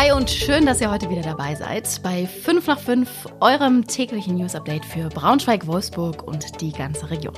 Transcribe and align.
Hi 0.00 0.12
und 0.12 0.30
schön, 0.30 0.64
dass 0.64 0.80
ihr 0.80 0.90
heute 0.90 1.10
wieder 1.10 1.20
dabei 1.20 1.54
seid 1.54 2.00
bei 2.02 2.26
5 2.26 2.66
nach 2.68 2.78
5, 2.78 3.28
eurem 3.40 3.86
täglichen 3.86 4.36
News-Update 4.36 4.86
für 4.86 5.10
Braunschweig, 5.10 5.66
Wolfsburg 5.66 6.26
und 6.26 6.62
die 6.62 6.72
ganze 6.72 7.10
Region. 7.10 7.34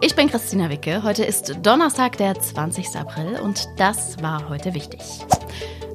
Ich 0.00 0.14
bin 0.14 0.30
Christina 0.30 0.70
Wicke. 0.70 1.02
Heute 1.02 1.24
ist 1.24 1.56
Donnerstag, 1.66 2.16
der 2.18 2.38
20. 2.38 2.94
April 2.94 3.40
und 3.40 3.66
das 3.78 4.22
war 4.22 4.48
heute 4.48 4.74
wichtig. 4.74 5.00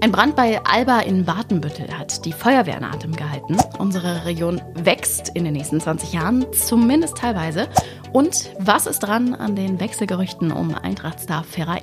Ein 0.01 0.11
Brand 0.11 0.35
bei 0.35 0.61
Alba 0.65 0.99
in 0.99 1.25
Watenbüttel 1.25 1.87
hat 1.97 2.25
die 2.25 2.33
Feuerwehr 2.33 2.75
in 2.75 2.83
Atem 2.83 3.15
gehalten. 3.15 3.55
Unsere 3.77 4.25
Region 4.25 4.61
wächst 4.73 5.29
in 5.35 5.45
den 5.45 5.53
nächsten 5.53 5.79
20 5.79 6.11
Jahren, 6.11 6.45
zumindest 6.51 7.15
teilweise. 7.15 7.69
Und 8.11 8.49
was 8.59 8.87
ist 8.87 8.99
dran 8.99 9.35
an 9.35 9.55
den 9.55 9.79
Wechselgerüchten 9.79 10.51
um 10.51 10.75
Eintrachtstar 10.75 11.45
Ferrei? 11.45 11.81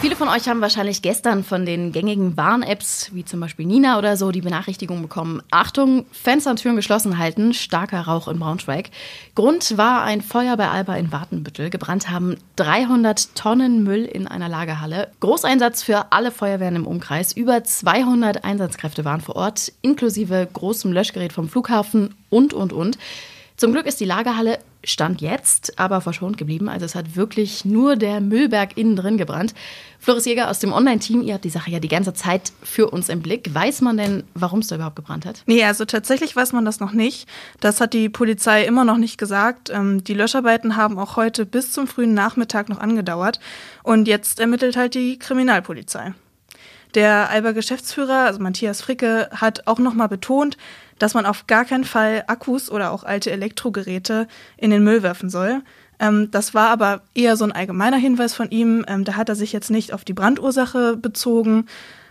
Viele 0.00 0.16
von 0.16 0.28
euch 0.28 0.48
haben 0.48 0.62
wahrscheinlich 0.62 1.02
gestern 1.02 1.44
von 1.44 1.66
den 1.66 1.92
gängigen 1.92 2.34
Warn-Apps, 2.34 3.10
wie 3.12 3.22
zum 3.26 3.38
Beispiel 3.38 3.66
Nina 3.66 3.98
oder 3.98 4.16
so, 4.16 4.30
die 4.30 4.40
Benachrichtigung 4.40 5.02
bekommen. 5.02 5.42
Achtung, 5.50 6.06
Fenster 6.10 6.52
und 6.52 6.56
Türen 6.56 6.76
geschlossen 6.76 7.18
halten, 7.18 7.52
starker 7.52 8.00
Rauch 8.00 8.26
in 8.26 8.38
Braunschweig. 8.38 8.88
Grund 9.34 9.76
war 9.76 10.02
ein 10.02 10.22
Feuer 10.22 10.56
bei 10.56 10.70
Alba 10.70 10.96
in 10.96 11.12
Wartenbüttel. 11.12 11.68
Gebrannt 11.68 12.08
haben 12.08 12.38
300 12.56 13.34
Tonnen 13.34 13.84
Müll 13.84 14.06
in 14.06 14.26
einer 14.26 14.48
Lagerhalle. 14.48 15.10
Großeinsatz 15.20 15.82
für 15.82 16.12
alle 16.12 16.30
Feuerwehren 16.30 16.76
im 16.76 16.86
Umkreis. 16.86 17.34
Über 17.34 17.62
200 17.62 18.42
Einsatzkräfte 18.42 19.04
waren 19.04 19.20
vor 19.20 19.36
Ort, 19.36 19.70
inklusive 19.82 20.48
großem 20.50 20.94
Löschgerät 20.94 21.34
vom 21.34 21.50
Flughafen 21.50 22.14
und, 22.30 22.54
und, 22.54 22.72
und. 22.72 22.96
Zum 23.58 23.72
Glück 23.72 23.84
ist 23.84 24.00
die 24.00 24.06
Lagerhalle 24.06 24.60
Stand 24.82 25.20
jetzt 25.20 25.78
aber 25.78 26.00
verschont 26.00 26.38
geblieben. 26.38 26.68
Also 26.68 26.86
es 26.86 26.94
hat 26.94 27.16
wirklich 27.16 27.64
nur 27.64 27.96
der 27.96 28.20
Müllberg 28.20 28.76
innen 28.76 28.96
drin 28.96 29.18
gebrannt. 29.18 29.54
Floris 29.98 30.24
Jäger 30.24 30.50
aus 30.50 30.58
dem 30.58 30.72
Online-Team, 30.72 31.20
ihr 31.20 31.34
habt 31.34 31.44
die 31.44 31.50
Sache 31.50 31.70
ja 31.70 31.78
die 31.78 31.88
ganze 31.88 32.14
Zeit 32.14 32.52
für 32.62 32.88
uns 32.88 33.10
im 33.10 33.20
Blick. 33.20 33.54
Weiß 33.54 33.82
man 33.82 33.98
denn, 33.98 34.24
warum 34.34 34.60
es 34.60 34.68
da 34.68 34.76
überhaupt 34.76 34.96
gebrannt 34.96 35.26
hat? 35.26 35.42
Nee, 35.46 35.62
also 35.64 35.84
tatsächlich 35.84 36.34
weiß 36.34 36.52
man 36.52 36.64
das 36.64 36.80
noch 36.80 36.92
nicht. 36.92 37.28
Das 37.60 37.80
hat 37.80 37.92
die 37.92 38.08
Polizei 38.08 38.64
immer 38.64 38.84
noch 38.84 38.96
nicht 38.96 39.18
gesagt. 39.18 39.68
Ähm, 39.68 40.02
die 40.02 40.14
Löscharbeiten 40.14 40.76
haben 40.76 40.98
auch 40.98 41.16
heute 41.16 41.44
bis 41.44 41.72
zum 41.72 41.86
frühen 41.86 42.14
Nachmittag 42.14 42.70
noch 42.70 42.78
angedauert. 42.78 43.40
Und 43.82 44.08
jetzt 44.08 44.40
ermittelt 44.40 44.76
halt 44.76 44.94
die 44.94 45.18
Kriminalpolizei. 45.18 46.14
Der 46.94 47.30
Alber 47.30 47.52
Geschäftsführer, 47.52 48.26
also 48.26 48.40
Matthias 48.40 48.82
Fricke, 48.82 49.28
hat 49.32 49.66
auch 49.66 49.78
nochmal 49.78 50.08
betont, 50.08 50.56
dass 50.98 51.14
man 51.14 51.26
auf 51.26 51.46
gar 51.46 51.64
keinen 51.64 51.84
Fall 51.84 52.24
Akkus 52.26 52.70
oder 52.70 52.90
auch 52.90 53.04
alte 53.04 53.30
Elektrogeräte 53.30 54.28
in 54.56 54.70
den 54.70 54.84
Müll 54.84 55.02
werfen 55.02 55.30
soll. 55.30 55.62
Ähm, 55.98 56.30
das 56.30 56.54
war 56.54 56.68
aber 56.70 57.02
eher 57.14 57.36
so 57.36 57.44
ein 57.44 57.52
allgemeiner 57.52 57.96
Hinweis 57.96 58.34
von 58.34 58.50
ihm. 58.50 58.84
Ähm, 58.88 59.04
da 59.04 59.14
hat 59.16 59.28
er 59.28 59.36
sich 59.36 59.52
jetzt 59.52 59.70
nicht 59.70 59.92
auf 59.92 60.04
die 60.04 60.14
Brandursache 60.14 60.96
bezogen. 60.96 61.66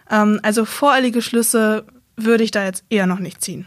Ähm, 0.10 0.40
also 0.44 0.66
voreilige 0.66 1.22
Schlüsse 1.22 1.86
würde 2.16 2.44
ich 2.44 2.52
da 2.52 2.64
jetzt 2.64 2.84
eher 2.90 3.08
noch 3.08 3.20
nicht 3.20 3.42
ziehen. 3.42 3.66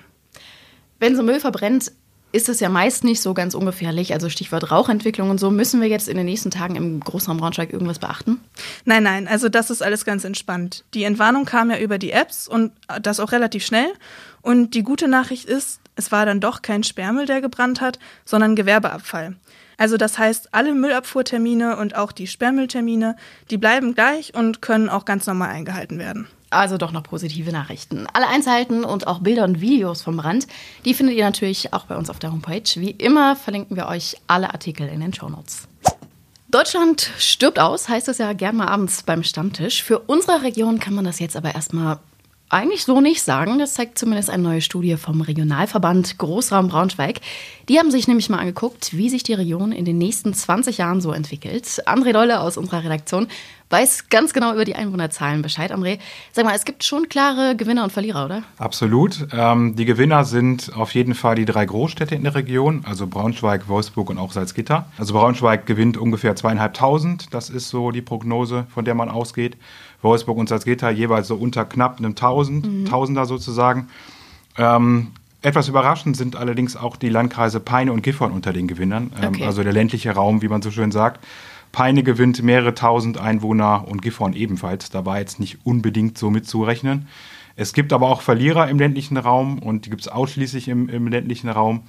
Wenn 0.99 1.17
so 1.17 1.23
Müll 1.23 1.41
verbrennt, 1.41 1.93
ist 2.33 2.48
es 2.48 2.61
ja 2.61 2.69
meist 2.69 3.05
nicht 3.05 3.20
so 3.20 3.34
ganz 3.34 3.55
ungefährlich. 3.55 4.12
Also 4.12 4.28
Stichwort 4.28 4.70
Rauchentwicklung 4.70 5.30
und 5.30 5.38
so. 5.38 5.50
Müssen 5.50 5.80
wir 5.80 5.88
jetzt 5.88 6.08
in 6.08 6.16
den 6.16 6.27
nächsten 6.27 6.50
Tagen 6.50 6.77
im 6.77 7.00
Großraum 7.00 7.36
Braunschweig 7.36 7.72
irgendwas 7.72 7.98
beachten? 7.98 8.41
Nein, 8.84 9.02
nein, 9.02 9.28
also 9.28 9.48
das 9.48 9.70
ist 9.70 9.83
alles 9.83 10.05
ganz 10.05 10.25
entspannt. 10.25 10.84
Die 10.94 11.05
Entwarnung 11.05 11.44
kam 11.44 11.70
ja 11.70 11.78
über 11.78 11.98
die 11.98 12.12
Apps 12.12 12.48
und 12.48 12.72
das 13.00 13.20
auch 13.20 13.33
relativ 13.33 13.64
schnell. 13.64 13.92
Und 14.41 14.75
die 14.75 14.83
gute 14.83 15.08
Nachricht 15.08 15.44
ist, 15.44 15.80
es 15.94 16.10
war 16.10 16.27
dann 16.27 16.41
doch 16.41 16.62
kein 16.62 16.83
Sperrmüll, 16.83 17.27
der 17.27 17.41
gebrannt 17.41 17.80
hat, 17.80 17.98
sondern 18.25 18.56
Gewerbeabfall. 18.56 19.36
Also 19.77 19.97
das 19.97 20.19
heißt, 20.19 20.55
alle 20.55 20.75
Müllabfuhrtermine 20.75 21.77
und 21.77 21.97
auch 21.97 22.12
die 22.12 22.27
Sperrmülltermine, 22.27 23.16
die 23.50 23.58
bleiben 23.58 23.94
gleich 23.94 24.34
und 24.34 24.62
können 24.62 24.88
auch 24.88 25.05
ganz 25.05 25.27
normal 25.27 25.50
eingehalten 25.50 25.98
werden. 25.98 26.28
Also 26.53 26.77
doch 26.77 26.92
noch 26.92 27.03
positive 27.03 27.50
Nachrichten. 27.50 28.06
Alle 28.12 28.28
Einzelheiten 28.28 28.84
und 28.84 29.06
auch 29.06 29.20
Bilder 29.20 29.45
und 29.45 29.61
Videos 29.61 30.03
vom 30.03 30.19
Brand, 30.19 30.47
die 30.84 30.94
findet 30.94 31.17
ihr 31.17 31.25
natürlich 31.25 31.72
auch 31.72 31.86
bei 31.86 31.97
uns 31.97 32.11
auf 32.11 32.19
der 32.19 32.31
Homepage. 32.31 32.62
Wie 32.75 32.91
immer 32.91 33.36
verlinken 33.36 33.77
wir 33.77 33.88
euch 33.88 34.16
alle 34.27 34.53
Artikel 34.53 34.87
in 34.88 35.00
den 35.00 35.15
Shownotes. 35.15 35.66
Deutschland 36.49 37.10
stirbt 37.19 37.59
aus, 37.59 37.88
heißt 37.88 38.09
es 38.09 38.19
ja 38.19 38.34
gern 38.34 38.56
mal 38.56 38.69
abends 38.69 39.03
beim 39.03 39.22
Stammtisch. 39.22 39.82
Für 39.82 40.00
unsere 40.00 40.43
Region 40.43 40.78
kann 40.78 40.93
man 40.93 41.06
das 41.06 41.19
jetzt 41.19 41.37
aber 41.37 41.54
erstmal 41.54 41.99
eigentlich 42.53 42.85
so 42.85 43.01
nicht 43.01 43.23
sagen. 43.23 43.59
Das 43.59 43.75
zeigt 43.75 43.99
zumindest 43.99 44.31
eine 44.31 44.43
neue 44.43 44.61
Studie 44.61 44.97
vom 44.97 45.23
Regionalverband 45.23 46.19
Großraum 46.19 46.69
Braunschweig. 46.69 47.21
Die 47.69 47.79
haben 47.79 47.91
sich 47.91 48.09
nämlich 48.09 48.29
mal 48.29 48.39
angeguckt, 48.39 48.97
wie 48.97 49.09
sich 49.09 49.23
die 49.23 49.33
Region 49.33 49.73
in 49.73 49.85
den 49.85 49.97
nächsten 49.99 50.35
20 50.35 50.79
Jahren 50.79 51.01
so 51.01 51.13
entwickelt. 51.13 51.83
André 51.87 52.13
Dolle 52.13 52.41
aus 52.41 52.57
unserer 52.57 52.85
Redaktion 52.85 53.29
weiß 53.71 54.11
ganz 54.11 54.35
genau 54.35 54.53
über 54.53 54.67
die 54.67 54.75
Einwohnerzahlen 54.75 55.41
Bescheid. 55.41 55.73
André, 55.73 55.99
sag 56.33 56.45
mal, 56.45 56.55
es 56.55 56.67
gibt 56.67 56.85
schon 56.85 57.09
klare 57.09 57.57
Gewinner 57.57 57.85
und 57.85 57.91
Verlierer, 57.91 58.27
oder? 58.27 58.43
Absolut. 58.59 59.27
Ähm, 59.33 59.75
die 59.77 59.87
Gewinner 59.87 60.25
sind 60.25 60.77
auf 60.77 60.95
jeden 60.95 61.15
Fall 61.15 61.37
die 61.37 61.47
drei 61.47 61.65
Großstädte 61.65 62.15
in 62.15 62.25
der 62.25 62.34
Region, 62.34 62.84
also 62.87 63.07
Braunschweig, 63.07 63.69
Wolfsburg 63.69 64.11
und 64.11 64.19
auch 64.19 64.33
Salzgitter. 64.33 64.87
Also 64.99 65.15
Braunschweig 65.15 65.65
gewinnt 65.65 65.97
ungefähr 65.97 66.37
zweieinhalbtausend. 66.37 67.33
Das 67.33 67.49
ist 67.49 67.71
so 67.71 67.91
die 67.93 68.03
Prognose, 68.03 68.67
von 68.75 68.84
der 68.84 68.95
man 68.95 69.09
ausgeht. 69.09 69.57
Wolfsburg 70.03 70.37
und 70.37 70.49
Salzgitter 70.49 70.91
jeweils 70.91 71.29
so 71.29 71.37
unter 71.37 71.65
knapp 71.65 71.99
einem 71.99 72.15
Tausend, 72.15 72.67
mhm. 72.67 72.85
Tausender 72.85 73.27
sozusagen. 73.27 73.89
Ähm, 74.59 75.09
etwas 75.41 75.69
überraschend 75.69 76.17
sind 76.17 76.37
allerdings 76.37 76.77
auch 76.77 76.97
die 76.97 77.09
Landkreise 77.09 77.59
Peine 77.59 77.93
und 77.93 78.03
Gifhorn 78.03 78.33
unter 78.33 78.53
den 78.53 78.69
Gewinnern, 78.69 79.13
ähm, 79.21 79.29
okay. 79.31 79.45
also 79.45 79.63
der 79.63 79.73
ländliche 79.73 80.13
Raum, 80.13 80.43
wie 80.43 80.49
man 80.49 80.63
so 80.63 80.71
schön 80.71 80.93
sagt. 80.93 81.25
Peine 81.73 82.03
gewinnt 82.03 82.43
mehrere 82.43 82.75
tausend 82.75 83.19
Einwohner 83.19 83.89
und 83.89 84.03
Gifhorn 84.03 84.35
ebenfalls. 84.35 84.91
Da 84.91 85.07
war 85.07 85.19
jetzt 85.19 85.41
nicht 85.41 85.59
unbedingt 85.65 86.19
so 86.19 86.31
mitzurechnen. 86.31 87.09
Es 87.57 87.73
gibt 87.73 87.93
aber 87.93 88.09
auch 88.09 88.21
Verlierer 88.21 88.69
im 88.69 88.79
ländlichen 88.79 89.17
Raum 89.17 89.59
und 89.59 89.87
die 89.87 89.91
gibt 89.91 90.03
es 90.03 90.09
ausschließlich 90.09 90.69
im, 90.69 90.89
im 90.89 91.09
ländlichen 91.09 91.49
Raum. 91.49 91.83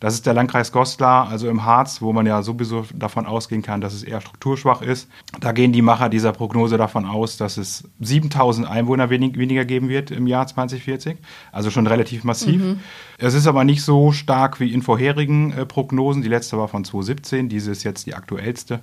Das 0.00 0.14
ist 0.14 0.26
der 0.26 0.34
Landkreis 0.34 0.72
Goslar, 0.72 1.28
also 1.28 1.48
im 1.48 1.64
Harz, 1.64 2.02
wo 2.02 2.12
man 2.12 2.26
ja 2.26 2.42
sowieso 2.42 2.84
davon 2.94 3.26
ausgehen 3.26 3.62
kann, 3.62 3.80
dass 3.80 3.94
es 3.94 4.02
eher 4.02 4.20
strukturschwach 4.20 4.82
ist. 4.82 5.08
Da 5.40 5.52
gehen 5.52 5.72
die 5.72 5.82
Macher 5.82 6.08
dieser 6.08 6.32
Prognose 6.32 6.76
davon 6.76 7.06
aus, 7.06 7.36
dass 7.36 7.56
es 7.56 7.88
7000 8.00 8.68
Einwohner 8.68 9.10
wenig, 9.10 9.38
weniger 9.38 9.64
geben 9.64 9.88
wird 9.88 10.10
im 10.10 10.26
Jahr 10.26 10.46
2040. 10.46 11.16
Also 11.52 11.70
schon 11.70 11.86
relativ 11.86 12.24
massiv. 12.24 12.62
Mhm. 12.62 12.80
Es 13.18 13.34
ist 13.34 13.46
aber 13.46 13.64
nicht 13.64 13.82
so 13.82 14.12
stark 14.12 14.60
wie 14.60 14.72
in 14.72 14.82
vorherigen 14.82 15.52
äh, 15.52 15.66
Prognosen. 15.66 16.22
Die 16.22 16.28
letzte 16.28 16.58
war 16.58 16.68
von 16.68 16.84
2017, 16.84 17.48
diese 17.48 17.70
ist 17.70 17.84
jetzt 17.84 18.06
die 18.06 18.14
aktuellste. 18.14 18.80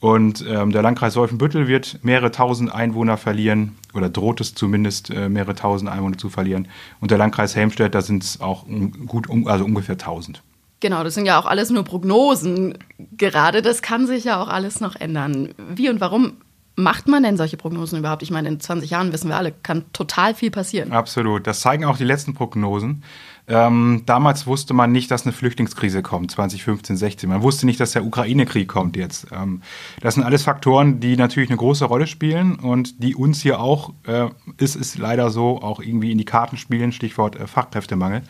Und 0.00 0.44
ähm, 0.48 0.72
der 0.72 0.80
Landkreis 0.80 1.14
Wolfenbüttel 1.14 1.68
wird 1.68 2.00
mehrere 2.02 2.30
tausend 2.30 2.74
Einwohner 2.74 3.18
verlieren 3.18 3.76
oder 3.92 4.08
droht 4.08 4.40
es 4.40 4.54
zumindest 4.54 5.10
äh, 5.10 5.28
mehrere 5.28 5.54
tausend 5.54 5.90
Einwohner 5.90 6.16
zu 6.16 6.30
verlieren. 6.30 6.68
Und 7.00 7.10
der 7.10 7.18
Landkreis 7.18 7.54
Helmstedt, 7.54 7.94
da 7.94 8.00
sind 8.00 8.24
es 8.24 8.40
auch 8.40 8.66
um, 8.66 9.06
gut, 9.06 9.28
um, 9.28 9.46
also 9.46 9.64
ungefähr 9.64 9.98
tausend. 9.98 10.42
Genau, 10.80 11.04
das 11.04 11.14
sind 11.14 11.26
ja 11.26 11.38
auch 11.38 11.44
alles 11.44 11.68
nur 11.68 11.84
Prognosen 11.84 12.78
gerade. 13.18 13.60
Das 13.60 13.82
kann 13.82 14.06
sich 14.06 14.24
ja 14.24 14.42
auch 14.42 14.48
alles 14.48 14.80
noch 14.80 14.96
ändern. 14.96 15.50
Wie 15.74 15.90
und 15.90 16.00
warum 16.00 16.38
macht 16.76 17.08
man 17.08 17.22
denn 17.22 17.36
solche 17.36 17.56
Prognosen 17.56 17.98
überhaupt? 17.98 18.22
Ich 18.22 18.30
meine, 18.30 18.48
in 18.48 18.60
20 18.60 18.90
Jahren 18.90 19.12
wissen 19.12 19.28
wir 19.28 19.36
alle, 19.36 19.52
kann 19.52 19.84
total 19.92 20.34
viel 20.34 20.50
passieren. 20.50 20.92
Absolut. 20.92 21.46
Das 21.46 21.60
zeigen 21.60 21.84
auch 21.84 21.96
die 21.96 22.04
letzten 22.04 22.34
Prognosen. 22.34 23.02
Ähm, 23.48 24.02
damals 24.06 24.46
wusste 24.46 24.74
man 24.74 24.92
nicht, 24.92 25.10
dass 25.10 25.24
eine 25.24 25.32
Flüchtlingskrise 25.32 26.02
kommt, 26.02 26.30
2015, 26.30 26.96
16. 26.96 27.28
Man 27.28 27.42
wusste 27.42 27.66
nicht, 27.66 27.80
dass 27.80 27.92
der 27.92 28.04
Ukraine-Krieg 28.04 28.68
kommt 28.68 28.96
jetzt. 28.96 29.26
Ähm, 29.32 29.62
das 30.00 30.14
sind 30.14 30.22
alles 30.22 30.44
Faktoren, 30.44 31.00
die 31.00 31.16
natürlich 31.16 31.50
eine 31.50 31.56
große 31.56 31.84
Rolle 31.84 32.06
spielen 32.06 32.56
und 32.56 33.02
die 33.02 33.16
uns 33.16 33.42
hier 33.42 33.60
auch, 33.60 33.92
äh, 34.06 34.28
ist, 34.58 34.76
ist 34.76 34.98
leider 34.98 35.30
so, 35.30 35.60
auch 35.62 35.80
irgendwie 35.80 36.12
in 36.12 36.18
die 36.18 36.24
Karten 36.24 36.56
spielen, 36.56 36.92
Stichwort 36.92 37.34
äh, 37.34 37.48
Fachkräftemangel. 37.48 38.22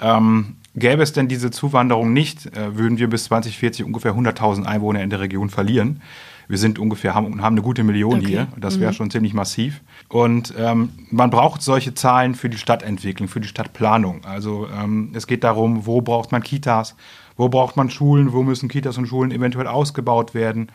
Ähm, 0.00 0.56
gäbe 0.74 1.02
es 1.02 1.12
denn 1.12 1.28
diese 1.28 1.52
Zuwanderung 1.52 2.12
nicht, 2.12 2.46
äh, 2.46 2.76
würden 2.76 2.98
wir 2.98 3.08
bis 3.08 3.24
2040 3.24 3.84
ungefähr 3.84 4.14
100.000 4.14 4.64
Einwohner 4.64 5.02
in 5.02 5.10
der 5.10 5.20
Region 5.20 5.50
verlieren 5.50 6.00
wir 6.48 6.56
sind 6.56 6.78
ungefähr, 6.78 7.14
haben, 7.14 7.42
haben 7.42 7.54
eine 7.54 7.62
gute 7.62 7.84
Million 7.84 8.20
okay. 8.20 8.26
hier. 8.26 8.48
Das 8.56 8.80
wäre 8.80 8.90
mhm. 8.90 8.96
schon 8.96 9.10
ziemlich 9.10 9.34
massiv. 9.34 9.82
Und 10.08 10.54
ähm, 10.58 10.90
man 11.10 11.30
braucht 11.30 11.62
solche 11.62 11.94
Zahlen 11.94 12.34
für 12.34 12.48
die 12.48 12.56
Stadtentwicklung, 12.56 13.28
für 13.28 13.40
die 13.40 13.48
Stadtplanung. 13.48 14.24
Also 14.24 14.66
ähm, 14.68 15.10
es 15.14 15.26
geht 15.26 15.44
darum, 15.44 15.86
wo 15.86 16.00
braucht 16.00 16.32
man 16.32 16.42
Kitas, 16.42 16.96
wo 17.36 17.50
braucht 17.50 17.76
man 17.76 17.90
Schulen, 17.90 18.32
wo 18.32 18.42
müssen 18.42 18.68
Kitas 18.68 18.96
und 18.96 19.06
Schulen 19.06 19.30
eventuell 19.30 19.66
ausgebaut 19.66 20.34
werden. 20.34 20.72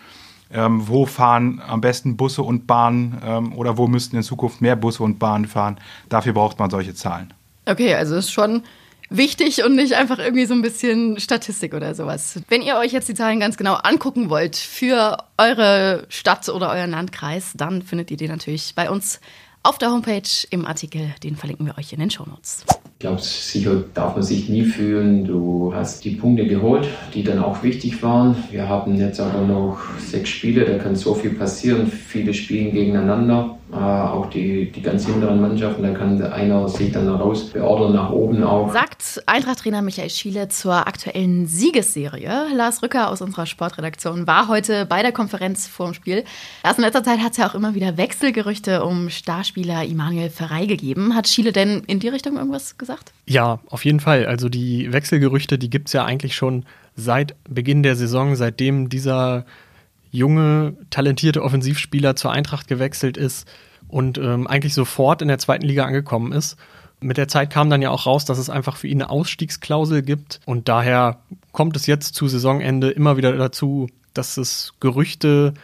Ähm, 0.51 0.87
wo 0.87 1.07
fahren 1.07 1.63
am 1.67 1.81
besten 1.81 2.15
Busse 2.15 2.43
und 2.43 2.67
Bahnen 2.67 3.19
ähm, 3.25 3.53
oder 3.53 3.75
wo 3.79 3.87
müssten 3.87 4.17
in 4.17 4.21
Zukunft 4.21 4.61
mehr 4.61 4.75
Busse 4.75 5.01
und 5.01 5.17
Bahnen 5.17 5.45
fahren. 5.45 5.79
Dafür 6.09 6.33
braucht 6.33 6.59
man 6.59 6.69
solche 6.69 6.93
Zahlen. 6.93 7.33
Okay, 7.65 7.95
also 7.95 8.15
es 8.15 8.25
ist 8.25 8.31
schon 8.31 8.61
wichtig 9.09 9.63
und 9.63 9.75
nicht 9.75 9.93
einfach 9.93 10.19
irgendwie 10.19 10.45
so 10.45 10.53
ein 10.53 10.61
bisschen 10.61 11.19
Statistik 11.19 11.73
oder 11.73 11.95
sowas. 11.95 12.39
Wenn 12.49 12.61
ihr 12.61 12.77
euch 12.77 12.91
jetzt 12.91 13.09
die 13.09 13.13
Zahlen 13.13 13.39
ganz 13.39 13.57
genau 13.57 13.75
angucken 13.75 14.29
wollt 14.29 14.55
für 14.55 15.17
eure 15.37 16.05
Stadt 16.09 16.49
oder 16.49 16.71
euren 16.71 16.91
Landkreis, 16.91 17.53
dann 17.55 17.81
findet 17.81 18.11
ihr 18.11 18.17
die 18.17 18.27
natürlich 18.27 18.73
bei 18.75 18.89
uns 18.89 19.19
auf 19.63 19.77
der 19.77 19.91
Homepage 19.91 20.21
im 20.49 20.65
Artikel. 20.65 21.13
Den 21.23 21.37
verlinken 21.37 21.65
wir 21.65 21.77
euch 21.77 21.93
in 21.93 21.99
den 21.99 22.11
Shownotes. 22.11 22.65
Ich 22.93 22.99
glaube, 22.99 23.21
sicher 23.21 23.83
darf 23.93 24.15
man 24.15 24.23
sich 24.23 24.49
nie 24.49 24.63
fühlen. 24.63 25.25
Du 25.25 25.73
hast 25.73 26.03
die 26.03 26.11
Punkte 26.11 26.45
geholt, 26.45 26.87
die 27.13 27.23
dann 27.23 27.39
auch 27.39 27.63
wichtig 27.63 28.03
waren. 28.03 28.35
Wir 28.51 28.67
haben 28.67 28.97
jetzt 28.97 29.19
aber 29.19 29.41
noch 29.41 29.79
sechs 29.99 30.29
Spiele, 30.29 30.65
da 30.65 30.77
kann 30.77 30.95
so 30.95 31.13
viel 31.13 31.31
passieren. 31.31 31.87
Viele 31.87 32.33
spielen 32.33 32.73
gegeneinander 32.73 33.57
auch 33.75 34.29
die, 34.29 34.71
die 34.71 34.81
ganz 34.81 35.05
hinteren 35.05 35.41
Mannschaften. 35.41 35.83
Da 35.83 35.91
kann 35.91 36.21
einer 36.21 36.67
sich 36.69 36.91
dann 36.91 37.07
raus 37.09 37.49
beordern 37.49 37.93
nach 37.93 38.11
oben 38.11 38.43
auch. 38.43 38.71
Sagt 38.71 39.23
Eintracht-Trainer 39.25 39.81
Michael 39.81 40.09
Schiele 40.09 40.47
zur 40.49 40.87
aktuellen 40.87 41.47
Siegesserie. 41.47 42.47
Lars 42.55 42.83
Rücker 42.83 43.09
aus 43.09 43.21
unserer 43.21 43.45
Sportredaktion 43.45 44.27
war 44.27 44.47
heute 44.47 44.85
bei 44.85 45.01
der 45.01 45.11
Konferenz 45.11 45.67
vor 45.67 45.87
dem 45.87 45.93
Spiel. 45.93 46.23
Erst 46.63 46.79
in 46.79 46.85
letzter 46.85 47.03
Zeit 47.03 47.19
hat 47.19 47.31
es 47.31 47.37
ja 47.37 47.47
auch 47.47 47.55
immer 47.55 47.75
wieder 47.75 47.97
Wechselgerüchte 47.97 48.83
um 48.83 49.09
Starspieler 49.09 49.83
Immanuel 49.85 50.29
Ferrei 50.29 50.65
gegeben. 50.65 51.15
Hat 51.15 51.27
Schiele 51.27 51.51
denn 51.51 51.83
in 51.87 51.99
die 51.99 52.09
Richtung 52.09 52.37
irgendwas 52.37 52.77
gesagt? 52.77 53.11
Ja, 53.25 53.59
auf 53.69 53.85
jeden 53.85 53.99
Fall. 53.99 54.25
Also 54.25 54.49
die 54.49 54.91
Wechselgerüchte, 54.91 55.57
die 55.57 55.69
gibt 55.69 55.87
es 55.87 55.93
ja 55.93 56.05
eigentlich 56.05 56.35
schon 56.35 56.65
seit 56.95 57.35
Beginn 57.49 57.83
der 57.83 57.95
Saison, 57.95 58.35
seitdem 58.35 58.89
dieser 58.89 59.45
junge, 60.13 60.77
talentierte 60.91 61.43
Offensivspieler 61.43 62.15
zur 62.15 62.31
Eintracht 62.31 62.67
gewechselt 62.67 63.17
ist 63.17 63.47
und 63.89 64.17
ähm, 64.17 64.47
eigentlich 64.47 64.75
sofort 64.75 65.21
in 65.21 65.27
der 65.27 65.39
zweiten 65.39 65.65
Liga 65.65 65.85
angekommen 65.85 66.31
ist. 66.31 66.55
Mit 67.01 67.17
der 67.17 67.27
Zeit 67.27 67.49
kam 67.49 67.69
dann 67.69 67.81
ja 67.81 67.89
auch 67.89 68.05
raus, 68.05 68.23
dass 68.23 68.37
es 68.37 68.49
einfach 68.49 68.77
für 68.77 68.87
ihn 68.87 69.01
eine 69.01 69.09
Ausstiegsklausel 69.09 70.03
gibt 70.03 70.39
und 70.45 70.69
daher 70.69 71.17
kommt 71.51 71.75
es 71.75 71.87
jetzt 71.87 72.15
zu 72.15 72.27
Saisonende 72.27 72.91
immer 72.91 73.17
wieder 73.17 73.35
dazu, 73.35 73.87
dass 74.13 74.37
es 74.37 74.73
Gerüchte 74.79 75.55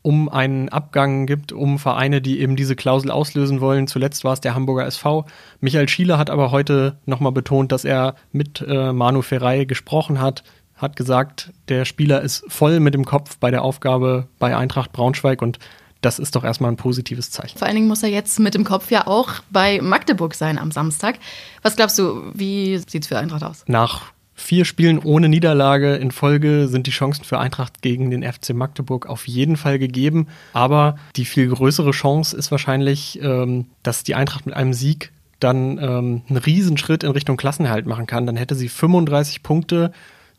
um 0.00 0.30
einen 0.30 0.70
Abgang 0.70 1.26
gibt, 1.26 1.52
um 1.52 1.78
Vereine, 1.78 2.22
die 2.22 2.40
eben 2.40 2.56
diese 2.56 2.76
Klausel 2.76 3.10
auslösen 3.10 3.60
wollen. 3.60 3.86
Zuletzt 3.86 4.24
war 4.24 4.32
es 4.32 4.40
der 4.40 4.54
Hamburger 4.54 4.86
SV. 4.86 5.26
Michael 5.60 5.88
Schiele 5.88 6.16
hat 6.16 6.30
aber 6.30 6.50
heute 6.50 6.96
nochmal 7.04 7.32
betont, 7.32 7.72
dass 7.72 7.84
er 7.84 8.14
mit 8.32 8.64
äh, 8.66 8.92
Manu 8.94 9.20
Ferrei 9.20 9.66
gesprochen 9.66 10.20
hat, 10.20 10.44
hat 10.78 10.96
gesagt, 10.96 11.52
der 11.68 11.84
Spieler 11.84 12.22
ist 12.22 12.44
voll 12.48 12.80
mit 12.80 12.94
dem 12.94 13.04
Kopf 13.04 13.36
bei 13.38 13.50
der 13.50 13.62
Aufgabe 13.62 14.28
bei 14.38 14.56
Eintracht 14.56 14.92
Braunschweig 14.92 15.42
und 15.42 15.58
das 16.00 16.18
ist 16.18 16.36
doch 16.36 16.44
erstmal 16.44 16.70
ein 16.70 16.76
positives 16.76 17.30
Zeichen. 17.30 17.58
Vor 17.58 17.66
allen 17.66 17.74
Dingen 17.74 17.88
muss 17.88 18.02
er 18.02 18.08
jetzt 18.08 18.38
mit 18.38 18.54
dem 18.54 18.64
Kopf 18.64 18.90
ja 18.90 19.06
auch 19.06 19.30
bei 19.50 19.80
Magdeburg 19.82 20.34
sein 20.34 20.58
am 20.58 20.70
Samstag. 20.70 21.18
Was 21.62 21.76
glaubst 21.76 21.98
du, 21.98 22.22
wie 22.34 22.78
sieht 22.78 23.02
es 23.02 23.08
für 23.08 23.18
Eintracht 23.18 23.42
aus? 23.42 23.64
Nach 23.66 24.12
vier 24.34 24.64
Spielen 24.64 25.00
ohne 25.00 25.28
Niederlage 25.28 25.96
in 25.96 26.12
Folge 26.12 26.68
sind 26.68 26.86
die 26.86 26.92
Chancen 26.92 27.24
für 27.24 27.40
Eintracht 27.40 27.82
gegen 27.82 28.10
den 28.10 28.22
FC 28.22 28.54
Magdeburg 28.54 29.06
auf 29.06 29.26
jeden 29.26 29.56
Fall 29.56 29.80
gegeben. 29.80 30.28
Aber 30.52 30.96
die 31.16 31.24
viel 31.24 31.48
größere 31.48 31.90
Chance 31.90 32.36
ist 32.36 32.52
wahrscheinlich, 32.52 33.20
ähm, 33.20 33.66
dass 33.82 34.04
die 34.04 34.14
Eintracht 34.14 34.46
mit 34.46 34.54
einem 34.54 34.72
Sieg 34.72 35.10
dann 35.40 35.78
ähm, 35.78 36.22
einen 36.28 36.36
Riesenschritt 36.36 37.02
in 37.02 37.10
Richtung 37.10 37.36
Klassenerhalt 37.36 37.86
machen 37.86 38.06
kann. 38.06 38.26
Dann 38.26 38.36
hätte 38.36 38.54
sie 38.54 38.68
35 38.68 39.42
Punkte 39.42 39.92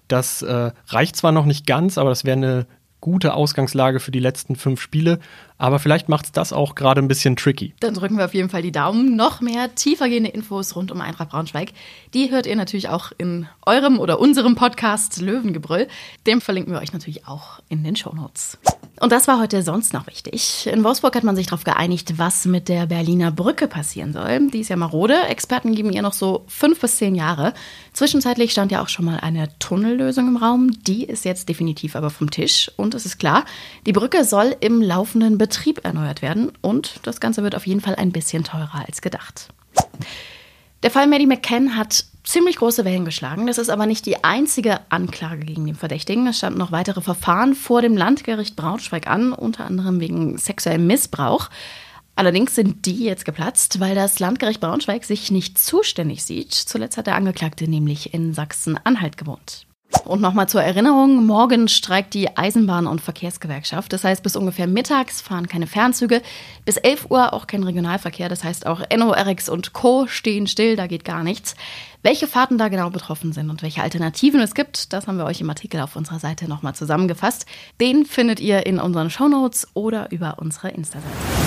das 0.09 0.41
äh, 0.41 0.71
reicht 0.88 1.15
zwar 1.15 1.31
noch 1.31 1.45
nicht 1.45 1.65
ganz, 1.65 1.97
aber 1.97 2.09
das 2.09 2.25
wäre 2.25 2.38
eine 2.38 2.65
gute 3.01 3.33
Ausgangslage 3.33 4.00
für 4.00 4.11
die 4.11 4.19
letzten 4.19 4.56
fünf 4.56 4.81
Spiele. 4.81 5.19
Aber 5.57 5.79
vielleicht 5.79 6.09
macht 6.09 6.25
es 6.25 6.31
das 6.31 6.53
auch 6.53 6.75
gerade 6.75 7.01
ein 7.01 7.07
bisschen 7.07 7.35
tricky. 7.35 7.73
Dann 7.79 7.94
drücken 7.94 8.17
wir 8.17 8.25
auf 8.25 8.33
jeden 8.33 8.50
Fall 8.50 8.61
die 8.61 8.71
Daumen. 8.71 9.15
Noch 9.15 9.41
mehr 9.41 9.73
tiefergehende 9.75 10.29
Infos 10.29 10.75
rund 10.75 10.91
um 10.91 11.01
Eintracht 11.01 11.29
Braunschweig, 11.29 11.71
die 12.13 12.31
hört 12.31 12.45
ihr 12.45 12.56
natürlich 12.56 12.89
auch 12.89 13.11
in 13.17 13.47
eurem 13.65 14.00
oder 14.00 14.19
unserem 14.19 14.56
Podcast 14.56 15.21
Löwengebrüll. 15.21 15.88
Den 16.27 16.41
verlinken 16.41 16.73
wir 16.73 16.81
euch 16.81 16.94
natürlich 16.94 17.27
auch 17.27 17.59
in 17.69 17.83
den 17.83 17.95
Shownotes. 17.95 18.57
Und 19.00 19.12
das 19.13 19.28
war 19.28 19.40
heute 19.40 19.63
sonst 19.63 19.94
noch 19.94 20.07
wichtig. 20.07 20.68
In 20.68 20.84
Wolfsburg 20.84 21.16
hat 21.16 21.24
man 21.24 21.36
sich 21.36 21.48
darauf 21.48 21.63
geeinigt, 21.63 22.18
was 22.18 22.46
mit 22.46 22.68
der 22.68 22.86
Berliner 22.86 23.31
Brücke 23.31 23.68
passieren 23.68 24.12
soll. 24.12 24.50
Die 24.50 24.60
ist 24.60 24.69
ja 24.69 24.75
marode. 24.75 25.18
Experten 25.28 25.74
geben 25.74 25.94
ihr 25.94 26.01
noch 26.01 26.13
so 26.13 26.44
fünf 26.48 26.81
bis 26.81 26.98
zehn 26.98 27.16
Jahre. 27.16 27.54
Zwischenzeitlich 27.94 28.51
stand 28.51 28.74
ja 28.74 28.81
auch 28.81 28.90
schon 28.90 29.06
mal 29.06 29.19
eine 29.19 29.57
Tunnellösung 29.60 30.28
im 30.28 30.38
Raum. 30.38 30.72
Die 30.84 31.06
ist 31.06 31.24
jetzt 31.24 31.48
definitiv 31.48 31.96
aber 31.96 32.10
vom 32.10 32.30
Tisch. 32.30 32.72
Und 32.75 32.94
es 32.94 33.06
ist 33.06 33.19
klar, 33.19 33.46
die 33.86 33.94
Brücke 33.94 34.25
soll 34.25 34.56
im 34.60 34.81
laufenden 34.81 35.38
Betrieb 35.38 35.86
erneuert 35.86 36.22
werden. 36.22 36.52
Und 36.62 37.00
das 37.04 37.22
Ganze 37.22 37.42
wird 37.42 37.56
auf 37.56 37.66
jeden 37.66 37.81
Fall 37.81 37.95
ein 37.95 38.12
bisschen 38.12 38.44
teurer 38.44 38.84
als 38.86 39.02
gedacht. 39.02 39.48
Der 40.84 40.92
Fall 40.92 41.07
Maddie 41.07 41.28
McCann 41.28 41.78
hat 41.78 42.06
ziemlich 42.24 42.57
große 42.57 42.86
Wellen 42.86 43.06
geschlagen. 43.06 43.48
Das 43.48 43.57
ist 43.57 43.69
aber 43.69 43.86
nicht 43.86 44.06
die 44.06 44.24
einzige 44.24 44.80
Anklage 44.89 45.45
gegen 45.45 45.66
den 45.66 45.75
Verdächtigen. 45.75 46.27
Es 46.27 46.38
standen 46.38 46.60
noch 46.60 46.71
weitere 46.71 47.01
Verfahren 47.01 47.56
vor 47.56 47.81
dem 47.81 47.98
Landgericht 47.98 48.56
Braunschweig 48.56 49.07
an, 49.07 49.33
unter 49.33 49.66
anderem 49.66 50.00
wegen 50.00 50.38
sexuellem 50.38 50.88
Missbrauch. 50.88 51.50
Allerdings 52.16 52.54
sind 52.54 52.86
die 52.86 53.06
jetzt 53.06 53.24
geplatzt, 53.24 53.80
weil 53.80 53.95
das 53.95 54.19
Landgericht 54.19 54.60
Braunschweig 54.60 55.06
sich 55.06 55.31
nicht 55.31 55.57
zuständig 55.57 56.25
sieht. 56.25 56.54
Zuletzt 56.54 56.98
hat 56.98 57.07
der 57.07 57.16
Angeklagte 57.16 57.69
nämlich 57.69 58.13
in 58.13 58.33
Sachsen-Anhalt 58.33 59.16
gewohnt. 59.16 59.66
Und 60.06 60.22
nochmal 60.22 60.50
zur 60.50 60.63
Erinnerung, 60.63 61.25
morgen 61.25 61.68
streikt 61.68 62.13
die 62.13 62.30
Eisenbahn- 62.30 62.88
und 62.88 63.01
Verkehrsgewerkschaft. 63.01 63.94
Das 63.94 64.04
heißt, 64.04 64.24
bis 64.24 64.36
ungefähr 64.36 64.68
mittags 64.68 65.22
fahren 65.22 65.48
keine 65.48 65.68
Fernzüge, 65.68 66.22
bis 66.66 66.78
11 66.78 67.07
Uhr 67.10 67.34
auch 67.34 67.48
kein 67.48 67.63
Regionalverkehr. 67.63 68.30
Das 68.30 68.44
heißt, 68.44 68.66
auch 68.66 68.81
NORX 68.96 69.50
und 69.50 69.74
Co. 69.74 70.07
stehen 70.07 70.48
still, 70.48 70.75
da 70.75 70.88
geht 70.88 71.06
gar 71.06 71.24
nichts. 71.24 71.56
Welche 72.01 72.28
Fahrten 72.28 72.57
da 72.57 72.69
genau 72.69 72.90
betroffen 72.90 73.34
sind 73.34 73.50
und 73.50 73.62
welche 73.62 73.84
Alternativen 73.84 74.40
es 74.40 74.56
gibt, 74.56 74.94
das 74.94 75.07
haben 75.07 75.18
wir 75.18 75.25
euch 75.25 75.42
im 75.42 75.50
Artikel 75.50 75.81
auf 75.81 75.96
unserer 75.96 76.19
Seite 76.19 76.48
nochmal 76.48 76.75
zusammengefasst. 76.75 77.45
Den 77.81 78.06
findet 78.06 78.40
ihr 78.40 78.66
in 78.66 78.80
unseren 78.80 79.10
Shownotes 79.10 79.68
oder 79.74 80.12
über 80.12 80.38
unsere 80.40 80.69
Insta-Seite. 80.69 81.38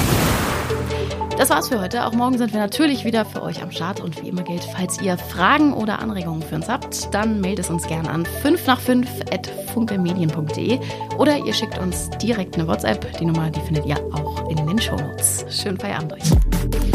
Das 1.42 1.50
war's 1.50 1.70
für 1.70 1.80
heute. 1.80 2.06
Auch 2.06 2.12
morgen 2.12 2.38
sind 2.38 2.52
wir 2.52 2.60
natürlich 2.60 3.04
wieder 3.04 3.24
für 3.24 3.42
euch 3.42 3.64
am 3.64 3.72
Start. 3.72 3.98
Und 3.98 4.22
wie 4.22 4.28
immer 4.28 4.44
gilt, 4.44 4.62
falls 4.62 5.02
ihr 5.02 5.18
Fragen 5.18 5.72
oder 5.72 5.98
Anregungen 5.98 6.40
für 6.40 6.54
uns 6.54 6.68
habt, 6.68 7.12
dann 7.12 7.40
meldet 7.40 7.64
es 7.64 7.70
uns 7.72 7.84
gerne 7.88 8.08
an 8.08 8.24
5 8.24 8.64
nach 8.68 8.78
5 8.78 9.08
at 9.32 9.48
funkemedien.de 9.74 10.78
oder 11.18 11.38
ihr 11.38 11.52
schickt 11.52 11.80
uns 11.80 12.10
direkt 12.22 12.54
eine 12.54 12.68
WhatsApp. 12.68 13.18
Die 13.18 13.24
Nummer, 13.24 13.50
die 13.50 13.60
findet 13.62 13.86
ihr 13.86 13.96
auch 14.14 14.48
in 14.50 14.56
den 14.68 14.80
Shownotes. 14.80 15.44
Schönen 15.50 15.80
Feierabend 15.80 16.12
euch. 16.12 16.91